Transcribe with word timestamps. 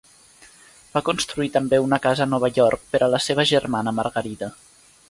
Va 0.95 1.03
construir 1.09 1.51
també 1.57 1.81
una 1.83 2.01
casa 2.07 2.27
a 2.27 2.29
Nova 2.33 2.51
York 2.57 2.89
per 2.97 3.05
a 3.09 3.13
la 3.17 3.21
seva 3.31 3.47
germana 3.53 3.97
Margarida. 4.03 4.53